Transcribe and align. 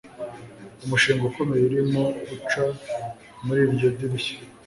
Umushinga 0.85 1.23
ukomeye 1.29 1.63
urimo 1.65 2.03
uca 2.35 2.63
muri 3.45 3.59
iryo 3.67 3.87
dirishya 3.97 4.35